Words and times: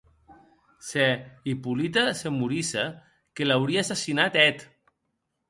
Se 0.87 1.03
Hippolyte 1.43 2.15
se 2.21 2.31
morisse, 2.39 2.87
que 3.35 3.47
l’aurie 3.49 3.79
assassinat 3.85 4.43
eth. 4.47 4.67